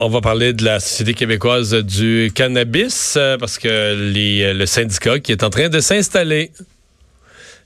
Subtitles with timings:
[0.00, 5.18] On va parler de la Société québécoise du cannabis euh, parce que les, le syndicat
[5.18, 6.52] qui est en train de s'installer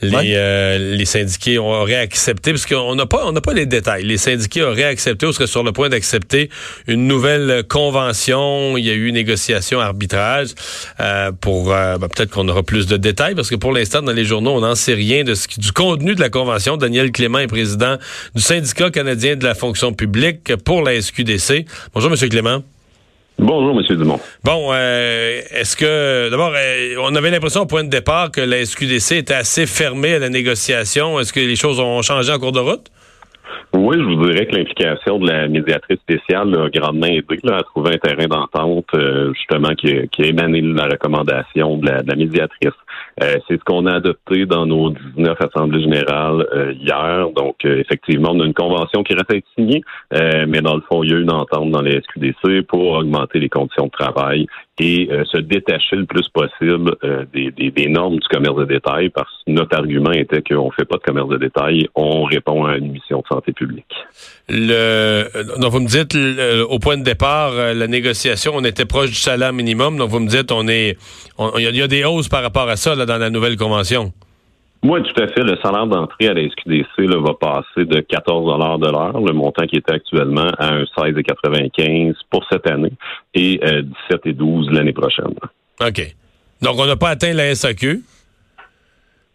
[0.00, 4.04] les, euh, les syndiqués auraient accepté, parce qu'on n'a pas, on n'a pas les détails.
[4.04, 6.50] Les syndiqués auraient accepté ou seraient sur le point d'accepter
[6.86, 8.76] une nouvelle convention.
[8.76, 10.48] Il y a eu négociation, arbitrage.
[11.00, 14.12] Euh, pour euh, ben, peut-être qu'on aura plus de détails, parce que pour l'instant, dans
[14.12, 16.76] les journaux, on n'en sait rien de ce, du contenu de la convention.
[16.76, 17.96] Daniel Clément est président
[18.34, 21.66] du syndicat canadien de la fonction publique pour la SQDC.
[21.94, 22.62] Bonjour, Monsieur Clément.
[23.38, 23.96] Bonjour, M.
[23.96, 24.18] Dumont.
[24.42, 28.64] Bon, euh, est-ce que, d'abord, euh, on avait l'impression au point de départ que la
[28.64, 31.20] SQDC était assez fermée à la négociation.
[31.20, 32.90] Est-ce que les choses ont changé en cours de route?
[33.74, 37.94] Oui, je vous dirais que l'implication de la médiatrice spéciale a grandement aidé à trouver
[37.94, 42.72] un terrain d'entente, euh, justement, qui, a émané de la recommandation de la, médiatrice.
[43.22, 47.28] Euh, c'est ce qu'on a adopté dans nos 19 assemblées générales euh, hier.
[47.36, 51.02] Donc, effectivement, on a une convention qui reste à être signée, mais dans le fond,
[51.02, 54.46] il y a une entente dans les SQDC pour augmenter les conditions de travail
[54.80, 56.94] et se détacher le plus possible
[57.32, 60.96] des, des, normes du commerce de détail, parce que notre argument était qu'on fait pas
[60.96, 63.92] de commerce de détail, on répond à une mission de santé publique.
[64.48, 65.28] Le,
[65.60, 66.16] donc vous me dites,
[66.68, 69.96] au point de départ, la négociation, on était proche du salaire minimum.
[69.98, 70.96] Donc vous me dites, on est,
[71.56, 74.12] il y, a des hausses par rapport à ça là, dans la nouvelle convention.
[74.82, 75.42] Oui, tout à fait.
[75.42, 79.66] Le salaire d'entrée à la SQDC là, va passer de 14 de l'heure, le montant
[79.66, 82.92] qui était actuellement, à un 16,95 pour cette année
[83.34, 83.60] et
[84.10, 85.34] 17 et 12 l'année prochaine.
[85.80, 86.14] OK.
[86.62, 88.02] Donc, on n'a pas atteint la SAQ,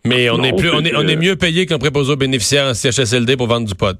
[0.05, 2.73] mais on est plus on est, on est mieux payé qu'un préposé aux bénéficiaires en
[2.73, 3.97] CHSLD pour vendre du pot.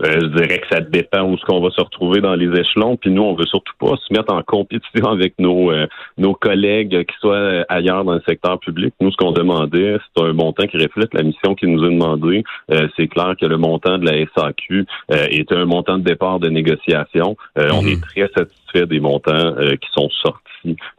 [0.00, 2.96] Euh, je dirais que ça dépend où ce qu'on va se retrouver dans les échelons.
[2.96, 5.86] Puis nous, on veut surtout pas se mettre en compétition avec nos euh,
[6.18, 8.94] nos collègues qui soient ailleurs dans le secteur public.
[9.00, 12.42] Nous, ce qu'on demandait, c'est un montant qui reflète la mission qui nous a demandé.
[12.70, 16.48] Euh, c'est clair que le montant de la SAQ est un montant de départ de
[16.48, 17.36] négociation.
[17.56, 17.88] On mhm.
[17.88, 20.42] est très satisfait des montants qui sont sortis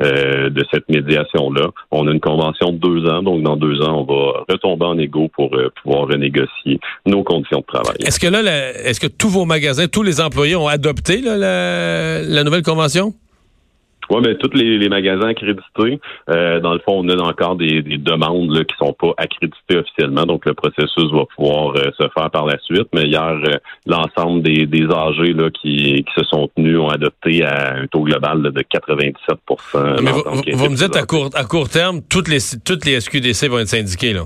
[0.02, 1.70] euh, de cette médiation-là.
[1.92, 4.98] On a une convention de deux ans, donc dans deux ans, on va retomber en
[4.98, 7.96] égo pour euh, pouvoir renégocier nos conditions de travail.
[8.00, 12.64] Est-ce que là, est-ce que tous vos magasins, tous les employés ont adopté la nouvelle
[12.64, 13.14] convention?
[14.10, 16.00] Oui, mais tous les, magasins accrédités,
[16.30, 20.26] euh, dans le fond, on a encore des, demandes là, qui sont pas accréditées officiellement,
[20.26, 22.88] donc le processus va pouvoir euh, se faire par la suite.
[22.94, 27.44] Mais hier, euh, l'ensemble des, des âgés là, qui, qui se sont tenus ont adopté
[27.44, 29.38] à un taux global de 97
[30.02, 33.48] Mais vous, vous me dites à court, à court terme, toutes les, toutes les SQDC
[33.50, 34.24] vont être syndiquées, là?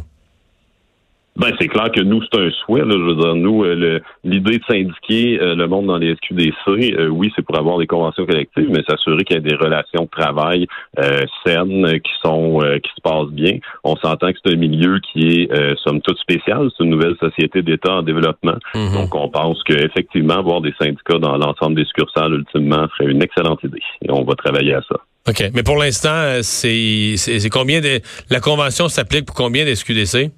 [1.37, 2.81] Ben, c'est clair que nous, c'est un souhait.
[2.81, 2.93] Là.
[2.93, 7.07] Je veux dire, nous, euh, l'idée de syndiquer euh, le monde dans les SQDC, euh,
[7.09, 10.09] oui, c'est pour avoir des conventions collectives, mais s'assurer qu'il y a des relations de
[10.09, 10.67] travail
[11.45, 13.59] saines qui sont qui se passent bien.
[13.83, 16.69] On s'entend que c'est un milieu qui est, somme toute, spécial.
[16.75, 18.57] C'est une nouvelle société d'État en développement.
[18.73, 18.93] Mm-hmm.
[18.93, 23.63] Donc, on pense qu'effectivement, avoir des syndicats dans l'ensemble des succursales, ultimement, serait une excellente
[23.63, 23.81] idée.
[24.01, 24.95] Et on va travailler à ça.
[25.29, 25.51] OK.
[25.53, 27.15] Mais pour l'instant, c'est
[27.51, 27.99] combien de...
[28.31, 30.31] La convention s'applique pour combien d'SQDC?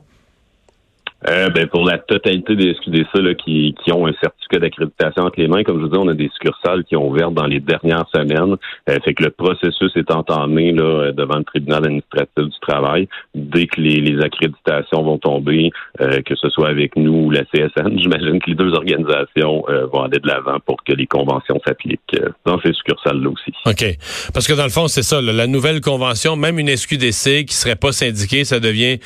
[1.27, 5.39] Euh, ben pour la totalité des SQDC là, qui, qui ont un certificat d'accréditation entre
[5.39, 7.59] les mains, comme je vous dis, on a des succursales qui ont ouvert dans les
[7.59, 8.55] dernières semaines.
[8.89, 13.09] Euh, fait que le processus est entamé là, devant le tribunal administratif du travail.
[13.35, 17.43] Dès que les, les accréditations vont tomber, euh, que ce soit avec nous ou la
[17.43, 21.59] CSN, j'imagine que les deux organisations euh, vont aller de l'avant pour que les conventions
[21.65, 22.15] s'appliquent
[22.45, 23.51] dans ces succursales-là aussi.
[23.65, 23.97] OK.
[24.33, 27.75] Parce que dans le fond, c'est ça, la nouvelle convention, même une SQDC qui serait
[27.75, 28.99] pas syndiquée, ça devient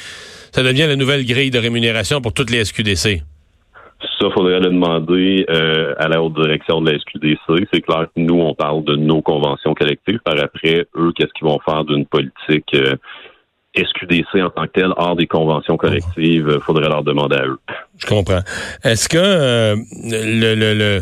[0.53, 3.23] ça devient la nouvelle grille de rémunération pour toutes les SQDC.
[4.19, 7.67] Ça, faudrait le demander euh, à la haute direction de la SQDC.
[7.73, 10.19] C'est clair que nous, on parle de nos conventions collectives.
[10.25, 12.95] Par après, eux, qu'est-ce qu'ils vont faire d'une politique euh,
[13.75, 16.51] SQDC en tant que telle, hors des conventions collectives?
[16.53, 17.59] Il faudrait leur demander à eux.
[17.97, 18.41] Je comprends.
[18.83, 21.01] Est-ce que euh, le, le, le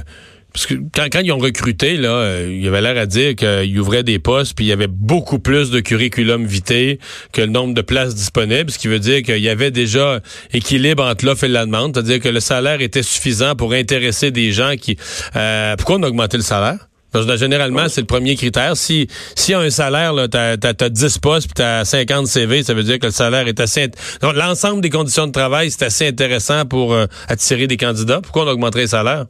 [0.54, 4.04] parce que quand, ils ont recruté, là, euh, il avait l'air à dire qu'ils ouvraient
[4.04, 6.98] des postes, puis il y avait beaucoup plus de curriculum vitae
[7.32, 10.20] que le nombre de places disponibles, ce qui veut dire qu'il y avait déjà
[10.54, 14.52] équilibre entre l'offre et la demande, c'est-à-dire que le salaire était suffisant pour intéresser des
[14.52, 14.98] gens qui...
[15.36, 16.88] Euh, pourquoi on a augmenté le salaire?
[17.12, 18.78] Parce que généralement, c'est le premier critère.
[18.78, 22.28] Si s'il y a un salaire, tu as, as, 10 postes puis tu as 50
[22.28, 23.90] CV, ça veut dire que le salaire est assez...
[24.22, 28.22] Donc, l'ensemble des conditions de travail, c'est assez intéressant pour euh, attirer des candidats.
[28.22, 29.26] Pourquoi on augmenterait le salaire?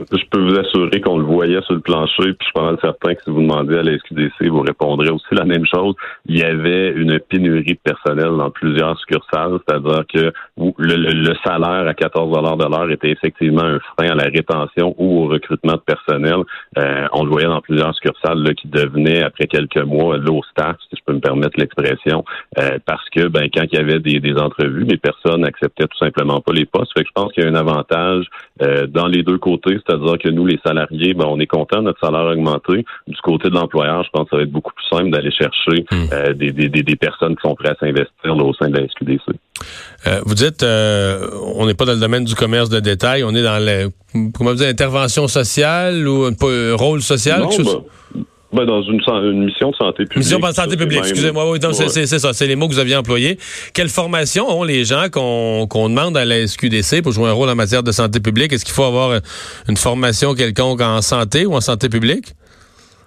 [0.00, 2.78] Je peux vous assurer qu'on le voyait sur le plancher, puis je suis pas mal
[2.80, 5.94] certain que si vous demandez à la SQDC, vous répondrez aussi la même chose.
[6.26, 11.94] Il y avait une pénurie de personnel dans plusieurs succursales, c'est-à-dire que le, salaire à
[11.94, 16.44] 14 de l'heure était effectivement un frein à la rétention ou au recrutement de personnel.
[16.78, 20.76] Euh, on le voyait dans plusieurs succursales là, qui devenaient, après quelques mois, low staff,
[20.90, 22.24] si je peux me permettre l'expression,
[22.58, 26.40] euh, parce que ben, quand il y avait des, entrevues, les personnes acceptaient tout simplement
[26.40, 26.92] pas les postes.
[26.96, 28.26] Fait que je pense qu'il y a un avantage
[28.62, 31.84] euh, dans les deux côtés c'est-à-dire que nous, les salariés, ben, on est content de
[31.84, 32.84] notre salaire augmenté.
[33.06, 35.86] Du côté de l'employeur, je pense que ça va être beaucoup plus simple d'aller chercher
[35.90, 36.12] hmm.
[36.12, 39.22] euh, des, des, des, personnes qui sont prêtes à s'investir au sein de la SQDC.
[40.06, 43.34] Euh, vous dites, euh, on n'est pas dans le domaine du commerce de détail, on
[43.34, 43.88] est dans le,
[44.36, 47.40] comment vous dites, intervention sociale ou un rôle social?
[47.40, 50.18] Non, ben, ben, dans une, une, mission de santé publique.
[50.18, 51.50] Mission de santé publique, excusez-moi.
[51.50, 53.38] Oui, c'est ça, c'est les mots que vous aviez employés.
[53.74, 57.54] Quelle formation ont les gens qu'on demande à la SQDC pour jouer un rôle en
[57.54, 58.52] matière de santé publique?
[58.52, 59.20] Est-ce qu'il faut avoir
[59.68, 62.34] une formation quelconque en santé ou en santé publique?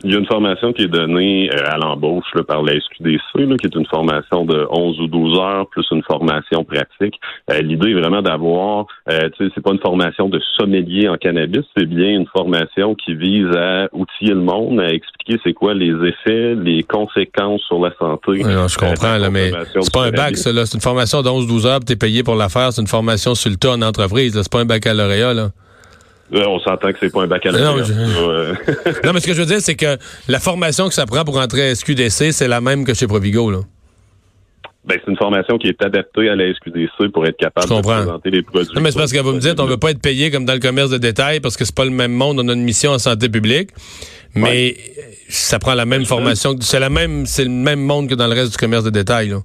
[0.04, 3.68] Il y a une formation qui est donnée euh, à l'embauche par la SQDC, qui
[3.68, 7.20] est une formation de 11 ou 12 heures, plus une formation pratique.
[7.52, 11.18] Euh, l'idée est vraiment d'avoir, euh, tu sais, c'est pas une formation de sommelier en
[11.18, 15.74] cannabis, c'est bien une formation qui vise à outiller le monde, à expliquer c'est quoi
[15.74, 18.32] les effets, les conséquences sur la santé.
[18.32, 20.66] Oui, je comprends, là, mais c'est pas un bac, ça, là.
[20.66, 22.74] C'est une formation de 11-12 heures, tu es payé pour la faire.
[22.74, 25.50] C'est une formation sur le tas en entreprise, C'est pas un baccalauréat, là.
[26.34, 27.86] On s'entend que c'est pas un baccalauréat.
[29.04, 29.98] Non, mais ce que je veux dire, c'est que
[30.28, 33.52] la formation que ça prend pour entrer à SQDC, c'est la même que chez Provigo,
[33.52, 33.60] là.
[34.84, 38.32] Ben, c'est une formation qui est adaptée à la SQDC pour être capable de présenter
[38.32, 38.74] les produits.
[38.76, 40.54] Non, mais c'est parce que vous me dites, on veut pas être payé comme dans
[40.54, 42.40] le commerce de détail parce que c'est pas le même monde.
[42.40, 43.70] On a une mission en santé publique.
[44.36, 44.76] Mais
[45.30, 46.56] ça prend la même formation.
[46.60, 49.30] C'est la même, c'est le même monde que dans le reste du commerce de détail,
[49.30, 49.38] là.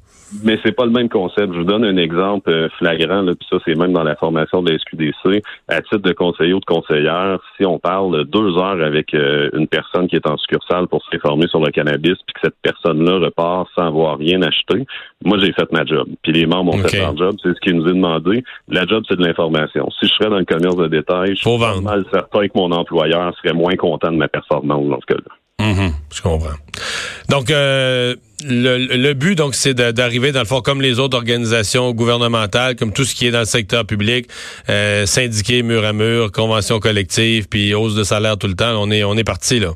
[0.43, 1.53] Mais c'est pas le même concept.
[1.53, 4.61] Je vous donne un exemple euh, flagrant, là, puis ça, c'est même dans la formation
[4.61, 5.41] de la SQDC.
[5.69, 9.69] À titre de conseiller ou de conseillère, si on parle deux heures avec euh, une
[9.69, 13.69] personne qui est en succursale pour s'informer sur le cannabis, puis que cette personne-là repart
[13.77, 14.85] sans avoir rien acheté,
[15.27, 16.09] moi, j'ai fait ma job.
[16.23, 17.37] Puis les membres ont fait leur job.
[17.43, 18.45] C'est ce qui nous est demandé.
[18.69, 19.89] La job, c'est de l'information.
[19.99, 23.35] Si je serais dans le commerce de détail, je suis mal certain que mon employeur
[23.37, 25.37] serait moins content de ma performance dans ce cas-là.
[25.59, 26.57] Mhm, je comprends.
[27.29, 28.15] Donc, euh,
[28.45, 33.05] le, but, donc, c'est d'arriver, dans le fond, comme les autres organisations gouvernementales, comme tout
[33.05, 34.29] ce qui est dans le secteur public,
[34.69, 38.81] euh, syndiqués mur à mur, convention collective, puis hausse de salaire tout le temps.
[38.81, 39.71] On est, on est parti, là.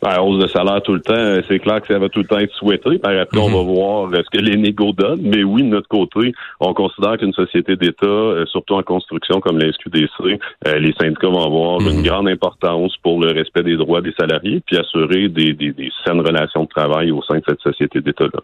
[0.00, 2.38] Ben, hausse de salaire tout le temps, c'est clair que ça va tout le temps
[2.38, 2.98] être souhaité.
[2.98, 3.74] Par après, on va mhm.
[3.74, 5.22] voir ce que les négos donnent.
[5.22, 9.58] Mais oui, de notre côté, on considère qu'une société d'État, euh, surtout en construction comme
[9.58, 12.02] la SQDC, euh, les syndicats vont avoir une mhm.
[12.04, 16.20] grande importance pour le respect des droits des salariés puis assurer des, des, des saines
[16.20, 18.40] relations de travail au sein de cette société d'État-là.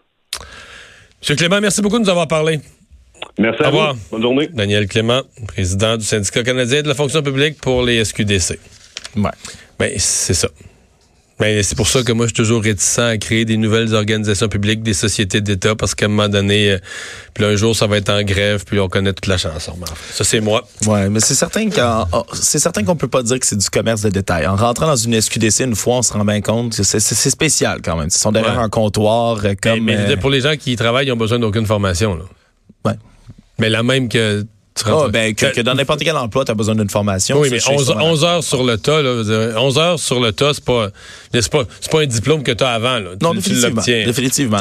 [1.21, 2.59] Monsieur Clément, merci beaucoup de nous avoir parlé.
[3.37, 3.99] Merci à vous.
[4.11, 4.49] Bonne journée.
[4.53, 8.59] Daniel Clément, président du syndicat canadien de la fonction publique pour les SQDC.
[9.15, 9.31] Ouais.
[9.79, 10.49] Ben, c'est ça.
[11.39, 14.47] Mais c'est pour ça que moi, je suis toujours réticent à créer des nouvelles organisations
[14.47, 16.77] publiques, des sociétés d'État, parce qu'à un moment donné, euh,
[17.33, 19.75] puis un jour, ça va être en grève, puis on connaît toute la chanson.
[20.11, 20.65] Ça, c'est moi.
[20.87, 24.01] Ouais, mais c'est certain qu'on c'est certain qu'on peut pas dire que c'est du commerce
[24.01, 24.47] de détail.
[24.47, 27.81] En rentrant dans une SQDC une fois, on se rend bien compte que c'est spécial
[27.83, 28.07] quand même.
[28.07, 29.81] Ils sont derrière un comptoir euh, comme.
[29.81, 32.15] Mais, mais, euh, pour les gens qui y travaillent, ils ont besoin d'aucune formation.
[32.15, 32.23] Là.
[32.85, 32.97] Ouais.
[33.59, 34.45] Mais la même que
[34.85, 37.39] ah, ben, que, dans n'importe quel emploi, tu as besoin d'une formation.
[37.39, 39.23] Oui, mais 11, heures sur le tas, là,
[39.57, 40.89] 11 heures sur le tas, c'est pas,
[41.31, 42.99] c'est pas, pas un diplôme que tu as avant.
[42.99, 43.11] Là.
[43.21, 43.81] Non, définitivement.
[43.81, 44.53] définitivement.